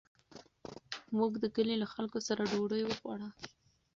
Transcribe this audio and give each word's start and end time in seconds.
موږ 1.17 1.31
د 1.39 1.45
کلي 1.55 1.75
له 1.81 1.87
خلکو 1.93 2.19
سره 2.27 2.41
ډوډۍ 2.51 2.81
وخوړه. 2.85 3.29